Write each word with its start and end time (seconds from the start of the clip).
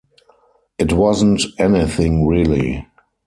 It 0.79 0.93
wasn't 0.93 1.43
anything 1.59 2.25
really. 2.25 2.87